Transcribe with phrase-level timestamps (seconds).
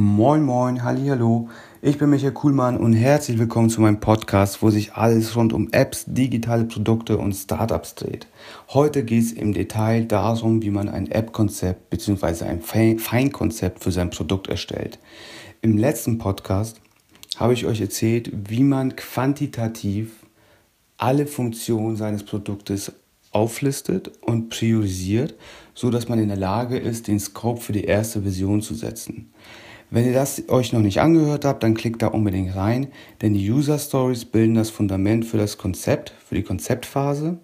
[0.00, 1.48] Moin moin, hallo.
[1.82, 5.72] Ich bin Michael Kuhlmann und herzlich willkommen zu meinem Podcast, wo sich alles rund um
[5.72, 8.28] Apps, digitale Produkte und Startups dreht.
[8.68, 12.44] Heute geht es im Detail darum, wie man ein App-Konzept bzw.
[12.44, 15.00] ein Feinkonzept für sein Produkt erstellt.
[15.62, 16.80] Im letzten Podcast
[17.36, 20.12] habe ich euch erzählt, wie man quantitativ
[20.96, 22.92] alle Funktionen seines Produktes
[23.32, 25.34] auflistet und priorisiert,
[25.74, 29.32] so dass man in der Lage ist, den Scope für die erste Version zu setzen.
[29.90, 32.88] Wenn ihr das euch noch nicht angehört habt, dann klickt da unbedingt rein,
[33.22, 37.38] denn die User Stories bilden das Fundament für das Konzept, für die Konzeptphase.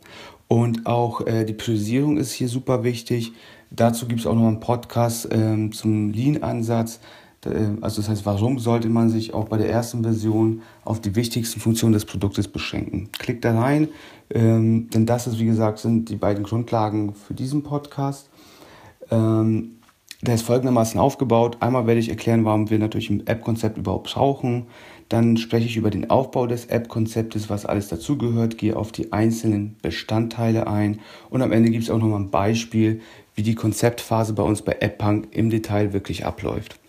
[0.46, 3.32] Und auch äh, die Priorisierung ist hier super wichtig.
[3.70, 7.00] Dazu gibt es auch noch einen Podcast ähm, zum Lean-Ansatz.
[7.46, 7.48] Äh,
[7.80, 11.60] also das heißt, warum sollte man sich auch bei der ersten Version auf die wichtigsten
[11.60, 13.08] Funktionen des Produktes beschränken?
[13.12, 13.88] Klickt da rein,
[14.30, 18.28] ähm, denn das ist, wie gesagt, sind die beiden Grundlagen für diesen Podcast.
[19.10, 19.76] Ähm,
[20.24, 21.58] der ist folgendermaßen aufgebaut.
[21.60, 24.66] Einmal werde ich erklären, warum wir natürlich ein App-Konzept überhaupt brauchen.
[25.10, 29.76] Dann spreche ich über den Aufbau des App-Konzeptes, was alles dazugehört, gehe auf die einzelnen
[29.82, 33.02] Bestandteile ein und am Ende gibt es auch nochmal ein Beispiel,
[33.34, 36.80] wie die Konzeptphase bei uns bei AppPunk im Detail wirklich abläuft.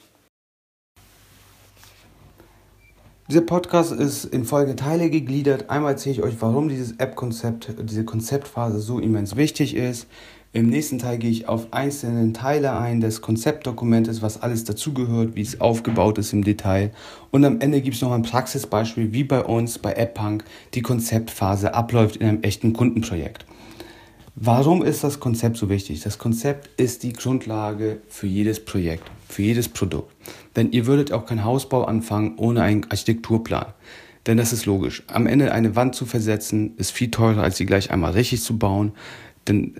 [3.27, 5.71] Dieser Podcast ist in folgende Teile gegliedert.
[5.71, 10.07] Einmal erzähle ich euch, warum dieses App-Konzept, diese Konzeptphase so immens wichtig ist.
[10.55, 15.41] Im nächsten Teil gehe ich auf einzelne Teile ein des Konzeptdokumentes, was alles dazugehört, wie
[15.41, 16.91] es aufgebaut ist im Detail.
[17.29, 21.73] Und am Ende gibt es noch ein Praxisbeispiel, wie bei uns bei AppPunk die Konzeptphase
[21.73, 23.45] abläuft in einem echten Kundenprojekt.
[24.35, 25.99] Warum ist das Konzept so wichtig?
[25.99, 30.15] Das Konzept ist die Grundlage für jedes Projekt, für jedes Produkt.
[30.55, 33.73] Denn ihr würdet auch keinen Hausbau anfangen ohne einen Architekturplan.
[34.25, 35.03] Denn das ist logisch.
[35.07, 38.57] Am Ende eine Wand zu versetzen, ist viel teurer, als sie gleich einmal richtig zu
[38.57, 38.93] bauen.
[39.49, 39.75] Denn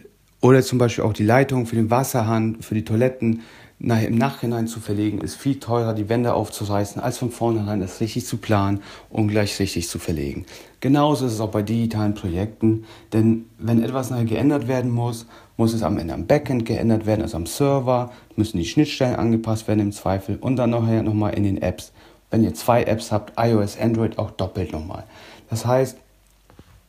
[0.45, 3.41] oder zum Beispiel auch die Leitung für den Wasserhahn, für die Toiletten
[3.79, 8.27] im Nachhinein zu verlegen, ist viel teurer, die Wände aufzureißen, als von vornherein das richtig
[8.27, 10.45] zu planen und gleich richtig zu verlegen.
[10.81, 15.25] Genauso ist es auch bei digitalen Projekten, denn wenn etwas nachher geändert werden muss,
[15.57, 19.67] muss es am Ende am Backend geändert werden, also am Server, müssen die Schnittstellen angepasst
[19.67, 21.91] werden im Zweifel und dann nachher nochmal in den Apps.
[22.29, 25.05] Wenn ihr zwei Apps habt, iOS, Android, auch doppelt nochmal.
[25.49, 25.97] Das heißt,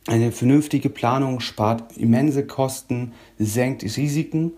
[0.07, 4.53] eine vernünftige Planung spart immense Kosten, senkt Risiken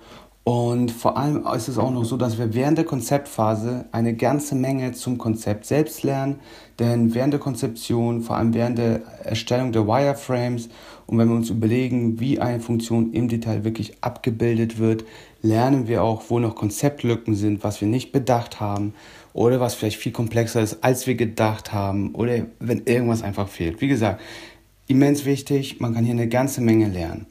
[0.49, 4.55] und vor allem ist es auch noch so, dass wir während der Konzeptphase eine ganze
[4.55, 6.39] Menge zum Konzept selbst lernen.
[6.79, 10.69] Denn während der Konzeption, vor allem während der Erstellung der Wireframes
[11.05, 15.05] und wenn wir uns überlegen, wie eine Funktion im Detail wirklich abgebildet wird,
[15.43, 18.95] lernen wir auch, wo noch Konzeptlücken sind, was wir nicht bedacht haben
[19.33, 23.81] oder was vielleicht viel komplexer ist, als wir gedacht haben oder wenn irgendwas einfach fehlt.
[23.81, 24.19] Wie gesagt,
[24.89, 25.79] immens wichtig.
[25.79, 27.25] Man kann hier eine ganze Menge lernen.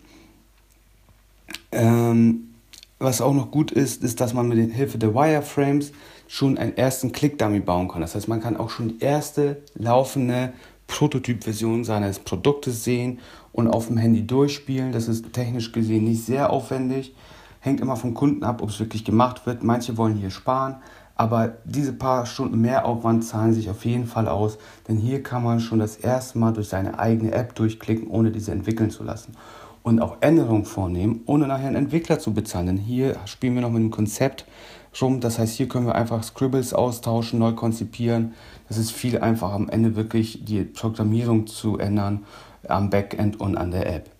[1.72, 2.54] Ähm,
[2.98, 5.92] was auch noch gut ist, ist, dass man mit Hilfe der Wireframes
[6.26, 8.00] schon einen ersten Click-Dummy bauen kann.
[8.00, 10.52] Das heißt, man kann auch schon die erste laufende
[10.86, 13.18] Prototyp-Version seines Produktes sehen
[13.52, 14.92] und auf dem Handy durchspielen.
[14.92, 17.14] Das ist technisch gesehen nicht sehr aufwendig.
[17.60, 19.62] Hängt immer vom Kunden ab, ob es wirklich gemacht wird.
[19.62, 20.76] Manche wollen hier sparen,
[21.18, 24.56] aber diese paar Stunden mehr Aufwand zahlen sich auf jeden Fall aus,
[24.86, 28.52] denn hier kann man schon das erste Mal durch seine eigene App durchklicken, ohne diese
[28.52, 29.34] entwickeln zu lassen.
[29.82, 32.66] Und auch Änderungen vornehmen, ohne nachher einen Entwickler zu bezahlen.
[32.66, 34.44] Denn hier spielen wir noch mit dem Konzept
[35.00, 35.20] rum.
[35.20, 38.34] Das heißt, hier können wir einfach Scribbles austauschen, neu konzipieren.
[38.68, 42.24] Das ist viel einfacher am Ende wirklich die Programmierung zu ändern
[42.68, 44.17] am Backend und an der App.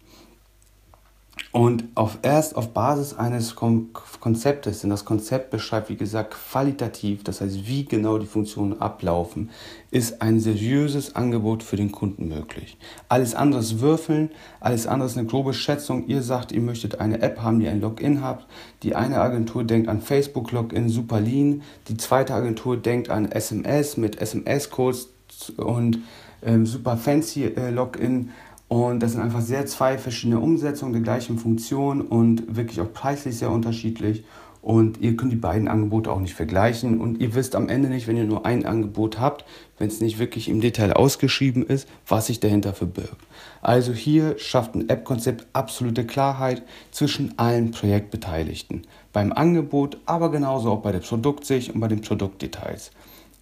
[1.50, 7.40] Und auf, erst auf Basis eines Konzeptes, denn das Konzept beschreibt, wie gesagt, qualitativ, das
[7.40, 9.48] heißt, wie genau die Funktionen ablaufen,
[9.90, 12.76] ist ein seriöses Angebot für den Kunden möglich.
[13.08, 16.06] Alles andere ist Würfeln, alles andere ist eine grobe Schätzung.
[16.06, 18.46] Ihr sagt, ihr möchtet eine App haben, die ein Login hat.
[18.82, 21.62] Die eine Agentur denkt an Facebook-Login, super lean.
[21.88, 25.08] Die zweite Agentur denkt an SMS mit SMS-Codes
[25.56, 26.00] und
[26.42, 28.30] ähm, super fancy äh, Login.
[28.68, 33.38] Und das sind einfach sehr zwei verschiedene Umsetzungen der gleichen Funktion und wirklich auch preislich
[33.38, 34.24] sehr unterschiedlich.
[34.60, 37.00] Und ihr könnt die beiden Angebote auch nicht vergleichen.
[37.00, 39.46] Und ihr wisst am Ende nicht, wenn ihr nur ein Angebot habt,
[39.78, 43.16] wenn es nicht wirklich im Detail ausgeschrieben ist, was sich dahinter verbirgt.
[43.62, 48.82] Also hier schafft ein App-Konzept absolute Klarheit zwischen allen Projektbeteiligten.
[49.12, 52.90] Beim Angebot, aber genauso auch bei der Produktsicht und bei den Produktdetails.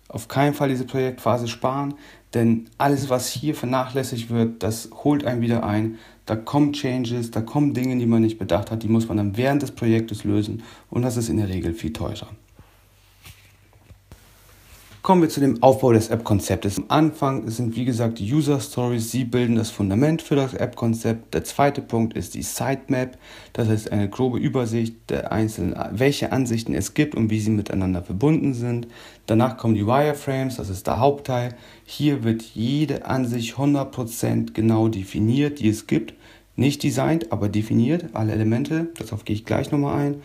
[0.09, 1.95] Auf keinen Fall diese Projektphase sparen,
[2.35, 5.99] denn alles, was hier vernachlässigt wird, das holt einen wieder ein.
[6.27, 9.37] Da kommen Changes, da kommen Dinge, die man nicht bedacht hat, die muss man dann
[9.37, 12.29] während des Projektes lösen und das ist in der Regel viel teurer.
[15.07, 16.79] Kommen wir zu dem Aufbau des App-Konzeptes.
[16.79, 21.33] Am Anfang sind wie gesagt die User Stories, sie bilden das Fundament für das App-Konzept.
[21.33, 23.17] Der zweite Punkt ist die Sitemap,
[23.53, 28.03] das heißt eine grobe Übersicht der einzelnen, welche Ansichten es gibt und wie sie miteinander
[28.03, 28.89] verbunden sind.
[29.27, 31.55] Danach kommen die Wireframes, das ist der Hauptteil.
[31.85, 36.15] Hier wird jede Ansicht 100% genau definiert, die es gibt.
[36.57, 40.23] Nicht designt, aber definiert, alle Elemente, darauf gehe ich gleich nochmal ein.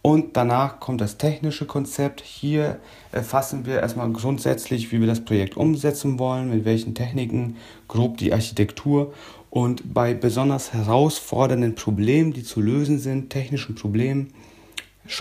[0.00, 2.20] Und danach kommt das technische Konzept.
[2.20, 2.78] Hier
[3.10, 7.56] erfassen wir erstmal grundsätzlich, wie wir das Projekt umsetzen wollen, mit welchen Techniken,
[7.88, 9.12] grob die Architektur.
[9.50, 14.32] Und bei besonders herausfordernden Problemen, die zu lösen sind, technischen Problemen,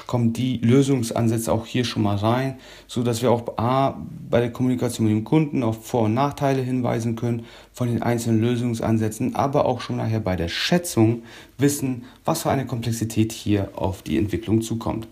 [0.06, 2.56] kommen die Lösungsansätze auch hier schon mal rein,
[2.88, 3.98] so dass wir auch A,
[4.30, 8.42] bei der Kommunikation mit dem Kunden auf Vor- und Nachteile hinweisen können von den einzelnen
[8.42, 11.24] Lösungsansätzen, aber auch schon nachher bei der Schätzung
[11.58, 15.08] wissen, was für eine Komplexität hier auf die Entwicklung zukommt.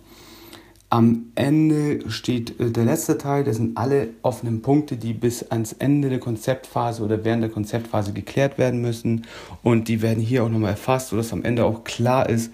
[0.90, 5.74] Am Ende steht äh, der letzte Teil, das sind alle offenen Punkte, die bis ans
[5.74, 9.26] Ende der Konzeptphase oder während der Konzeptphase geklärt werden müssen.
[9.64, 12.52] Und die werden hier auch nochmal erfasst, sodass am Ende auch klar ist,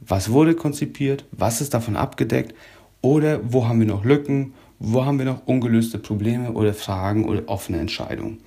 [0.00, 2.54] was wurde konzipiert, was ist davon abgedeckt
[3.00, 7.42] oder wo haben wir noch Lücken, wo haben wir noch ungelöste Probleme oder Fragen oder
[7.46, 8.38] offene Entscheidungen.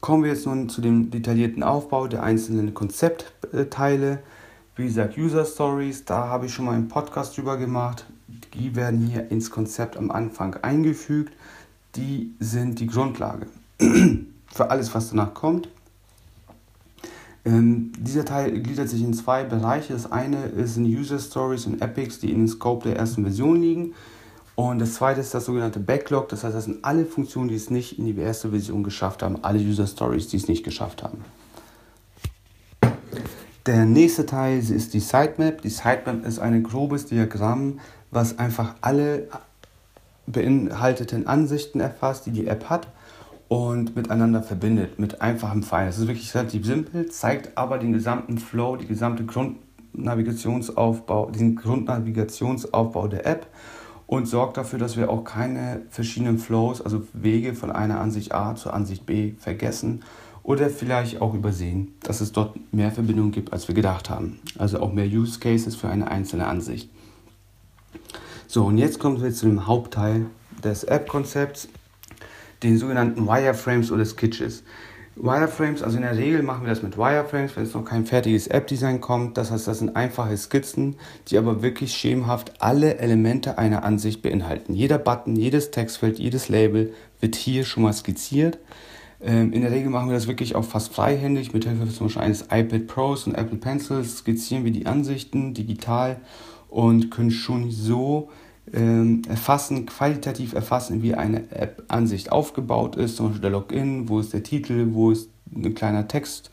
[0.00, 4.20] Kommen wir jetzt nun zu dem detaillierten Aufbau der einzelnen Konzeptteile.
[4.74, 8.06] Wie gesagt, User Stories, da habe ich schon mal einen Podcast drüber gemacht.
[8.54, 11.34] Die werden hier ins Konzept am Anfang eingefügt.
[11.96, 13.46] Die sind die Grundlage
[14.46, 15.68] für alles, was danach kommt.
[17.44, 19.92] Ähm, dieser Teil gliedert sich in zwei Bereiche.
[19.92, 23.94] Das eine sind User Stories und Epics, die in den Scope der ersten Version liegen.
[24.56, 26.28] Und das zweite ist das sogenannte Backlog.
[26.28, 29.42] Das heißt, das sind alle Funktionen, die es nicht in die erste Version geschafft haben,
[29.42, 31.24] alle User Stories, die es nicht geschafft haben.
[33.64, 35.62] Der nächste Teil ist die Sitemap.
[35.62, 39.28] Die Sitemap ist ein grobes Diagramm, was einfach alle
[40.26, 42.88] beinhalteten Ansichten erfasst, die die App hat
[43.50, 45.86] und miteinander verbindet mit einfachem Pfeil.
[45.86, 53.08] Das ist wirklich relativ simpel, zeigt aber den gesamten Flow, die gesamte Grundnavigationsaufbau, den Grundnavigationsaufbau
[53.08, 53.48] der App
[54.06, 58.54] und sorgt dafür, dass wir auch keine verschiedenen Flows, also Wege von einer Ansicht A
[58.54, 60.04] zur Ansicht B vergessen
[60.44, 64.38] oder vielleicht auch übersehen, dass es dort mehr Verbindungen gibt, als wir gedacht haben.
[64.58, 66.88] Also auch mehr Use Cases für eine einzelne Ansicht.
[68.46, 70.26] So, und jetzt kommen wir zu dem Hauptteil
[70.62, 71.66] des App-Konzepts
[72.62, 74.62] den sogenannten Wireframes oder Sketches.
[75.16, 78.46] Wireframes, also in der Regel machen wir das mit Wireframes, wenn es noch kein fertiges
[78.46, 79.36] App-Design kommt.
[79.36, 80.96] Das heißt, das sind einfache Skizzen,
[81.28, 84.72] die aber wirklich schemenhaft alle Elemente einer Ansicht beinhalten.
[84.72, 88.58] Jeder Button, jedes Textfeld, jedes Label wird hier schon mal skizziert.
[89.20, 91.52] Ähm, in der Regel machen wir das wirklich auch fast freihändig.
[91.52, 96.20] Mit Hilfe zum Beispiel eines iPad Pros und Apple Pencils skizzieren wir die Ansichten digital
[96.68, 98.30] und können schon so
[98.72, 104.42] erfassen, qualitativ erfassen, wie eine App-Ansicht aufgebaut ist, zum Beispiel der Login, wo ist der
[104.42, 106.50] Titel, wo ist ein kleiner Text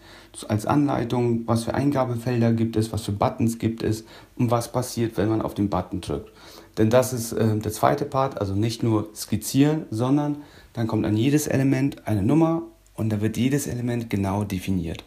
[0.48, 4.06] als Anleitung, was für Eingabefelder gibt es, was für Buttons gibt es
[4.36, 6.32] und was passiert, wenn man auf den Button drückt.
[6.78, 10.38] Denn das ist äh, der zweite Part, also nicht nur skizzieren, sondern
[10.74, 12.64] dann kommt an jedes Element eine Nummer
[12.94, 15.04] und da wird jedes Element genau definiert.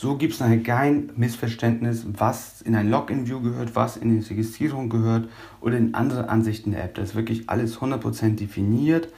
[0.00, 4.88] So gibt es nachher kein Missverständnis, was in ein Login-View gehört, was in die Registrierung
[4.88, 5.28] gehört
[5.60, 6.94] oder in andere Ansichten der App.
[6.94, 9.10] Das ist wirklich alles 100% definiert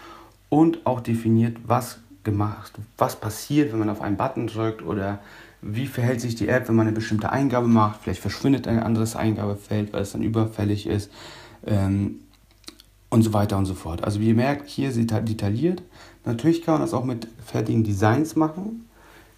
[0.49, 5.21] und auch definiert, was gemacht, was passiert, wenn man auf einen Button drückt oder
[5.61, 8.01] wie verhält sich die App, wenn man eine bestimmte Eingabe macht.
[8.03, 11.13] Vielleicht verschwindet ein anderes Eingabefeld, weil es dann überfällig ist
[11.65, 12.17] ähm,
[13.09, 14.03] und so weiter und so fort.
[14.03, 15.81] Also wie ihr merkt, hier ist detailliert.
[16.25, 18.89] Natürlich kann man das auch mit fertigen Designs machen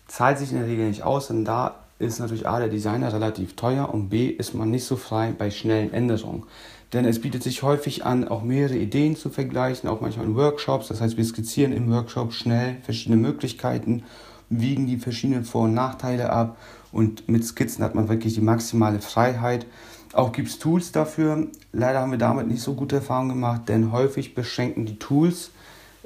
[0.07, 3.57] zahlt sich in der Regel nicht aus, denn da ist natürlich A, der Designer relativ
[3.57, 6.45] teuer und B, ist man nicht so frei bei schnellen Änderungen.
[6.93, 10.89] Denn es bietet sich häufig an, auch mehrere Ideen zu vergleichen, auch manchmal in Workshops.
[10.89, 14.05] Das heißt, wir skizzieren im Workshop schnell verschiedene Möglichkeiten,
[14.49, 16.57] wiegen die verschiedenen Vor- und Nachteile ab
[16.93, 19.67] und mit Skizzen hat man wirklich die maximale Freiheit.
[20.13, 21.49] Auch gibt es Tools dafür.
[21.73, 25.51] Leider haben wir damit nicht so gute Erfahrungen gemacht, denn häufig beschränken die Tools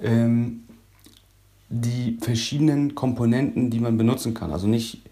[0.00, 0.64] ähm,
[1.68, 4.52] die verschiedenen Komponenten, die man benutzen kann.
[4.52, 5.02] Also nicht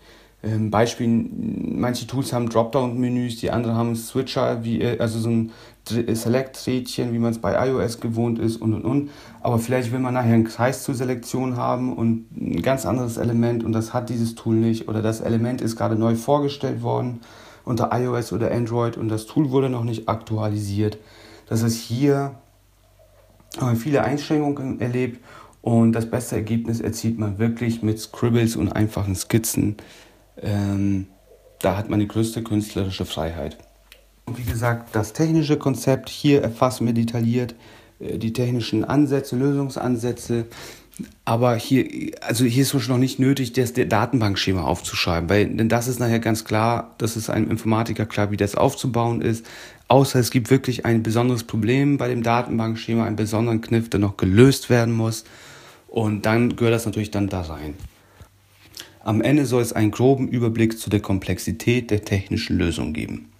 [0.42, 5.52] ähm, Beispiel, manche Tools haben Dropdown-Menüs, die anderen haben Switcher, wie, äh, also so ein
[5.88, 9.10] Select-Rädchen, wie man es bei iOS gewohnt ist und und und.
[9.40, 13.64] Aber vielleicht will man nachher einen Kreis zur Selektion haben und ein ganz anderes Element
[13.64, 14.88] und das hat dieses Tool nicht.
[14.88, 17.20] Oder das Element ist gerade neu vorgestellt worden
[17.64, 20.98] unter iOS oder Android und das Tool wurde noch nicht aktualisiert.
[21.48, 22.36] Das heißt, hier
[23.58, 25.20] haben wir viele Einschränkungen erlebt
[25.66, 29.74] und das beste Ergebnis erzielt man wirklich mit Scribbles und einfachen Skizzen.
[30.40, 31.08] Ähm,
[31.58, 33.58] da hat man die größte künstlerische Freiheit.
[34.26, 37.56] Und wie gesagt, das technische Konzept, hier erfassen wir detailliert
[37.98, 40.44] äh, die technischen Ansätze, Lösungsansätze.
[41.24, 45.88] Aber hier, also hier ist es noch nicht nötig, das Datenbankschema aufzuschreiben, weil denn das
[45.88, 49.44] ist nachher ganz klar, das ist einem Informatiker klar, wie das aufzubauen ist.
[49.88, 54.16] Außer es gibt wirklich ein besonderes Problem bei dem Datenbankschema, einen besonderen Kniff, der noch
[54.16, 55.24] gelöst werden muss.
[55.96, 57.72] Und dann gehört das natürlich dann da rein.
[59.02, 63.30] Am Ende soll es einen groben Überblick zu der Komplexität der technischen Lösung geben.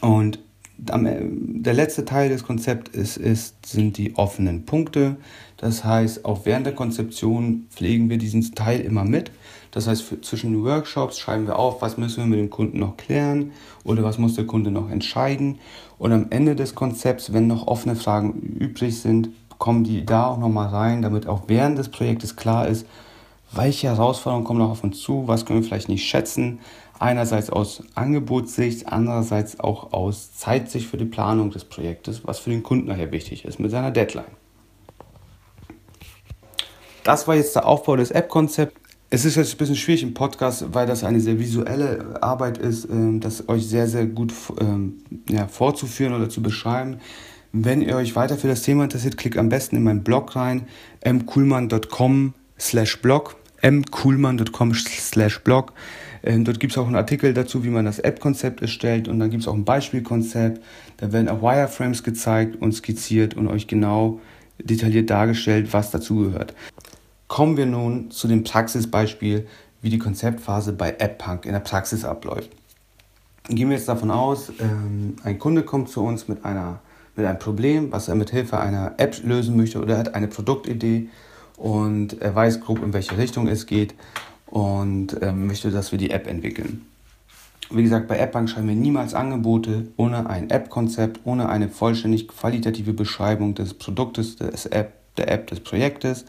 [0.00, 0.38] Und
[0.76, 5.16] der letzte Teil des Konzepts ist, ist, sind die offenen Punkte.
[5.56, 9.32] Das heißt, auch während der Konzeption pflegen wir diesen Teil immer mit.
[9.72, 12.78] Das heißt, für, zwischen den Workshops schreiben wir auf, was müssen wir mit dem Kunden
[12.78, 13.50] noch klären
[13.82, 15.58] oder was muss der Kunde noch entscheiden.
[15.98, 20.38] Und am Ende des Konzepts, wenn noch offene Fragen übrig sind, kommen die da auch
[20.38, 22.86] nochmal rein, damit auch während des Projektes klar ist,
[23.52, 26.60] welche Herausforderungen kommen noch auf uns zu, was können wir vielleicht nicht schätzen,
[27.00, 32.64] Einerseits aus Angebotssicht, andererseits auch aus Zeitsicht für die Planung des Projektes, was für den
[32.64, 34.26] Kunden nachher wichtig ist mit seiner Deadline.
[37.04, 38.74] Das war jetzt der Aufbau des App-Konzepts.
[39.10, 42.84] Es ist jetzt ein bisschen schwierig im Podcast, weil das eine sehr visuelle Arbeit ist,
[42.90, 44.98] ähm, das euch sehr, sehr gut ähm,
[45.48, 46.98] vorzuführen oder zu beschreiben.
[47.52, 50.66] Wenn ihr euch weiter für das Thema interessiert, klickt am besten in meinen Blog rein,
[51.04, 55.72] mkuhlmann.com slash blog, mkuhlmann.com slash blog.
[56.22, 59.30] Ähm, dort gibt es auch einen Artikel dazu, wie man das App-Konzept erstellt und dann
[59.30, 60.62] gibt es auch ein Beispielkonzept.
[60.98, 64.20] Da werden auch Wireframes gezeigt und skizziert und euch genau
[64.58, 66.54] detailliert dargestellt, was dazugehört.
[67.28, 69.46] Kommen wir nun zu dem Praxisbeispiel,
[69.80, 72.50] wie die Konzeptphase bei AppPunk in der Praxis abläuft.
[73.48, 76.80] Gehen wir jetzt davon aus, ähm, ein Kunde kommt zu uns mit, einer,
[77.18, 80.28] mit einem Problem, was er mit Hilfe einer App lösen möchte oder er hat eine
[80.28, 81.08] Produktidee
[81.56, 83.94] und er weiß grob, in welche Richtung es geht
[84.46, 86.86] und ähm, möchte, dass wir die App entwickeln.
[87.70, 92.94] Wie gesagt, bei AppBank schreiben wir niemals Angebote ohne ein App-Konzept, ohne eine vollständig qualitative
[92.94, 96.24] Beschreibung des Produktes, des App, der App, des Projektes.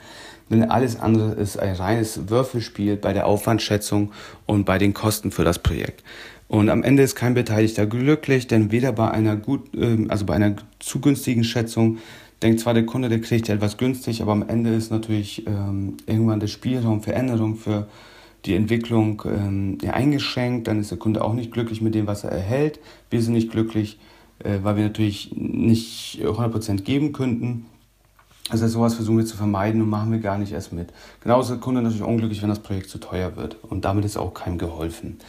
[0.50, 4.12] Denn alles andere ist ein reines Würfelspiel bei der Aufwandschätzung
[4.48, 6.04] und bei den Kosten für das Projekt.
[6.50, 10.34] Und am Ende ist kein Beteiligter glücklich, denn weder bei einer gut, ähm, also bei
[10.34, 12.00] einer zu günstigen Schätzung
[12.42, 16.40] denkt zwar der Kunde, der kriegt etwas günstig, aber am Ende ist natürlich ähm, irgendwann
[16.40, 17.88] der Spielraum für Änderung, für
[18.46, 22.24] die Entwicklung ähm, ja, eingeschränkt, dann ist der Kunde auch nicht glücklich mit dem, was
[22.24, 22.80] er erhält.
[23.12, 24.00] Wir sind nicht glücklich,
[24.40, 27.68] äh, weil wir natürlich nicht 100% geben könnten.
[28.50, 30.92] Also sowas versuchen wir zu vermeiden und machen wir gar nicht erst mit.
[31.22, 33.58] Genauso ist der Kunde natürlich unglücklich, wenn das Projekt zu teuer wird.
[33.62, 35.20] Und damit ist auch keinem geholfen.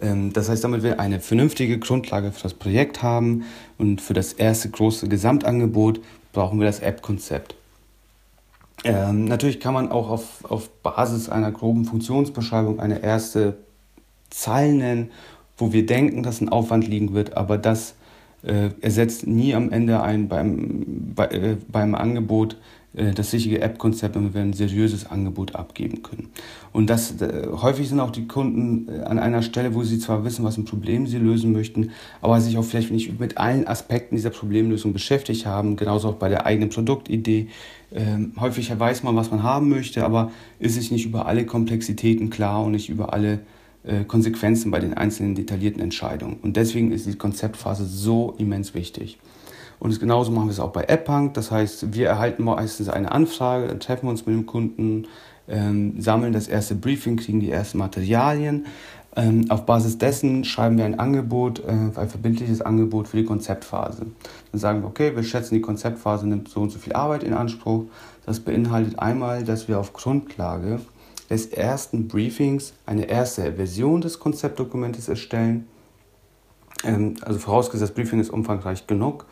[0.00, 3.44] Ähm, das heißt, damit wir eine vernünftige Grundlage für das Projekt haben
[3.78, 6.00] und für das erste große Gesamtangebot
[6.32, 7.54] brauchen wir das App-Konzept.
[8.84, 13.56] Ähm, natürlich kann man auch auf, auf Basis einer groben Funktionsbeschreibung eine erste
[14.30, 15.10] Zahl nennen,
[15.56, 17.94] wo wir denken, dass ein Aufwand liegen wird, aber das
[18.42, 20.84] äh, ersetzt nie am Ende ein beim,
[21.14, 22.58] bei, äh, beim Angebot
[23.12, 26.30] das richtige App-Konzept und wir werden ein seriöses Angebot abgeben können.
[26.72, 30.24] Und das äh, häufig sind auch die Kunden äh, an einer Stelle, wo sie zwar
[30.24, 31.90] wissen, was ein Problem sie lösen möchten,
[32.22, 36.28] aber sich auch vielleicht nicht mit allen Aspekten dieser Problemlösung beschäftigt haben, genauso auch bei
[36.28, 37.48] der eigenen Produktidee.
[37.92, 42.30] Ähm, häufig weiß man, was man haben möchte, aber ist sich nicht über alle Komplexitäten
[42.30, 43.40] klar und nicht über alle
[43.84, 46.38] äh, Konsequenzen bei den einzelnen detaillierten Entscheidungen.
[46.42, 49.18] Und deswegen ist die Konzeptphase so immens wichtig.
[49.78, 51.34] Und genauso machen wir es auch bei AppPunk.
[51.34, 55.06] Das heißt, wir erhalten meistens eine Anfrage, treffen uns mit dem Kunden,
[55.48, 58.66] ähm, sammeln das erste Briefing, kriegen die ersten Materialien.
[59.14, 64.06] Ähm, auf Basis dessen schreiben wir ein Angebot, äh, ein verbindliches Angebot für die Konzeptphase.
[64.52, 67.32] Dann sagen wir, okay, wir schätzen, die Konzeptphase nimmt so und so viel Arbeit in
[67.32, 67.84] Anspruch.
[68.26, 70.80] Das beinhaltet einmal, dass wir auf Grundlage
[71.30, 75.66] des ersten Briefings eine erste Version des Konzeptdokumentes erstellen.
[76.84, 79.24] Ähm, also vorausgesetzt, das Briefing ist umfangreich genug.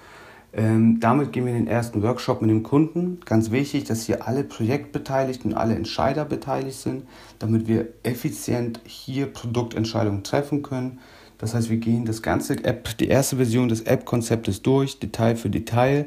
[0.56, 3.18] Ähm, damit gehen wir in den ersten Workshop mit dem Kunden.
[3.24, 7.04] Ganz wichtig, dass hier alle Projektbeteiligten und alle Entscheider beteiligt sind,
[7.40, 11.00] damit wir effizient hier Produktentscheidungen treffen können.
[11.38, 15.50] Das heißt, wir gehen das ganze App, die erste Version des App-Konzeptes durch, Detail für
[15.50, 16.06] Detail,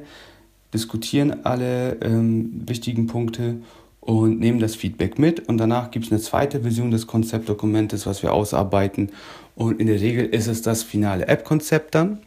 [0.74, 3.58] diskutieren alle ähm, wichtigen Punkte
[4.00, 5.50] und nehmen das Feedback mit.
[5.50, 9.12] Und danach gibt es eine zweite Version des Konzeptdokumentes, was wir ausarbeiten.
[9.56, 12.20] Und in der Regel ist es das finale App-Konzept dann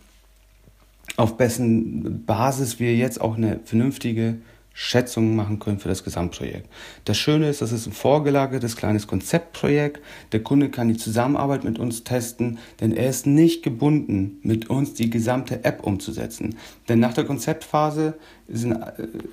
[1.17, 4.39] auf dessen Basis wir jetzt auch eine vernünftige
[4.73, 6.69] Schätzung machen können für das Gesamtprojekt.
[7.05, 10.01] Das Schöne ist, das ist ein vorgelagertes kleines Konzeptprojekt.
[10.33, 14.95] Der Kunde kann die Zusammenarbeit mit uns testen, denn er ist nicht gebunden, mit uns
[14.95, 16.57] die gesamte App umzusetzen.
[16.89, 18.15] Denn nach der Konzeptphase
[18.49, 18.79] sind,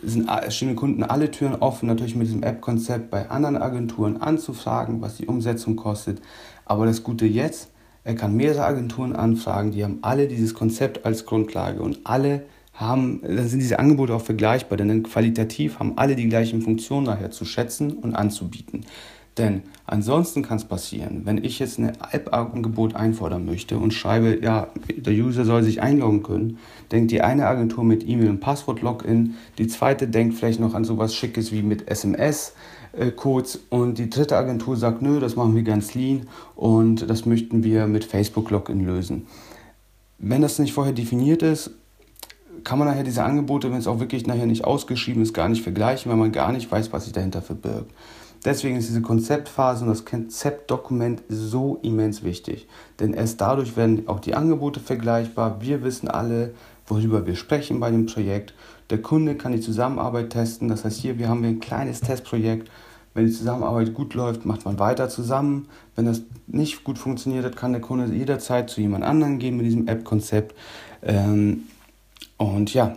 [0.03, 5.01] sind, stehen den Kunden alle Türen offen, natürlich mit diesem App-Konzept bei anderen Agenturen anzufragen,
[5.01, 6.21] was die Umsetzung kostet.
[6.65, 7.69] Aber das Gute jetzt,
[8.07, 13.19] er kann mehrere Agenturen anfragen, die haben alle dieses Konzept als Grundlage und alle haben,
[13.21, 17.43] dann sind diese Angebote auch vergleichbar, denn qualitativ haben alle die gleichen Funktionen daher zu
[17.43, 18.85] schätzen und anzubieten.
[19.37, 24.69] Denn ansonsten kann es passieren, wenn ich jetzt ein App-Angebot einfordern möchte und schreibe, ja,
[24.95, 26.59] der User soll sich einloggen können,
[26.93, 31.13] denkt die eine Agentur mit E-Mail und Passwort-Login, die zweite denkt vielleicht noch an sowas
[31.13, 31.89] Schickes wie mit
[32.93, 37.63] SMS-Codes und die dritte Agentur sagt, nö, das machen wir ganz lean und das möchten
[37.63, 39.27] wir mit Facebook-Login lösen.
[40.19, 41.71] Wenn das nicht vorher definiert ist,
[42.63, 45.61] kann man nachher diese Angebote, wenn es auch wirklich nachher nicht ausgeschrieben ist, gar nicht
[45.61, 47.91] vergleichen, weil man gar nicht weiß, was sich dahinter verbirgt.
[48.45, 52.67] Deswegen ist diese Konzeptphase und das Konzeptdokument so immens wichtig.
[52.99, 55.61] Denn erst dadurch werden auch die Angebote vergleichbar.
[55.61, 56.53] Wir wissen alle,
[56.85, 58.53] worüber wir sprechen bei dem Projekt.
[58.89, 60.67] Der Kunde kann die Zusammenarbeit testen.
[60.67, 62.69] Das heißt, hier wir haben wir ein kleines Testprojekt.
[63.13, 65.67] Wenn die Zusammenarbeit gut läuft, macht man weiter zusammen.
[65.95, 69.65] Wenn das nicht gut funktioniert hat, kann der Kunde jederzeit zu jemand anderem gehen mit
[69.65, 70.55] diesem App-Konzept.
[71.01, 71.63] Ähm,
[72.37, 72.95] und ja,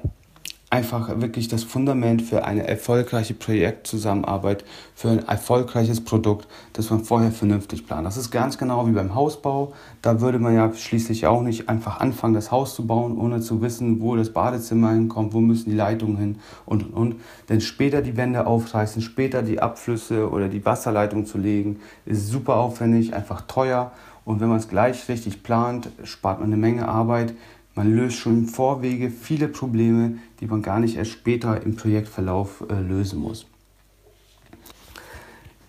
[0.71, 7.33] einfach wirklich das Fundament für eine erfolgreiche Projektzusammenarbeit, für ein erfolgreiches Produkt, das man vorher
[7.33, 8.07] vernünftig plant.
[8.07, 9.73] Das ist ganz genau wie beim Hausbau.
[10.01, 13.61] Da würde man ja schließlich auch nicht einfach anfangen, das Haus zu bauen, ohne zu
[13.63, 17.17] wissen, wo das Badezimmer hinkommt, wo müssen die Leitungen hin und und und.
[17.49, 22.57] Denn später die Wände aufreißen, später die Abflüsse oder die Wasserleitung zu legen, ist super
[22.57, 23.91] aufwendig, einfach teuer.
[24.25, 27.35] Und wenn man es gleich richtig plant, spart man eine Menge Arbeit
[27.81, 32.63] man löst schon im Vorwege viele Probleme, die man gar nicht erst später im Projektverlauf
[32.69, 33.47] äh, lösen muss.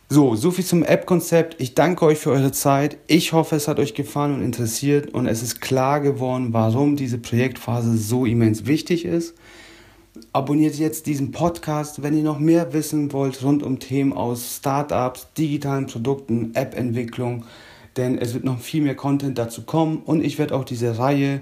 [0.10, 1.62] So, soviel zum App-Konzept.
[1.62, 2.98] Ich danke euch für eure Zeit.
[3.08, 7.18] Ich hoffe, es hat euch gefallen und interessiert und es ist klar geworden, warum diese
[7.18, 9.34] Projektphase so immens wichtig ist.
[10.34, 15.30] Abonniert jetzt diesen Podcast, wenn ihr noch mehr wissen wollt rund um Themen aus Startups,
[15.38, 17.46] digitalen Produkten, App-Entwicklung,
[17.96, 21.42] denn es wird noch viel mehr Content dazu kommen und ich werde auch diese Reihe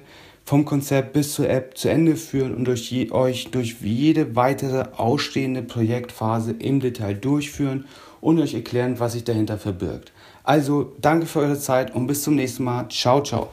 [0.49, 4.85] vom Konzept bis zur App zu Ende führen und durch je, euch durch jede weitere
[4.97, 7.85] ausstehende Projektphase im Detail durchführen
[8.19, 10.11] und euch erklären, was sich dahinter verbirgt.
[10.43, 12.89] Also danke für eure Zeit und bis zum nächsten Mal.
[12.89, 13.49] Ciao, ciao.